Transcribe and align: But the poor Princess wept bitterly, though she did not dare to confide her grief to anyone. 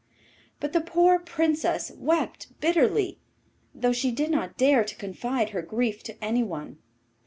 But 0.59 0.73
the 0.73 0.81
poor 0.81 1.19
Princess 1.19 1.91
wept 1.95 2.59
bitterly, 2.59 3.19
though 3.75 3.93
she 3.93 4.09
did 4.09 4.31
not 4.31 4.57
dare 4.57 4.83
to 4.83 4.95
confide 4.95 5.51
her 5.51 5.61
grief 5.61 6.01
to 6.05 6.15
anyone. 6.23 6.79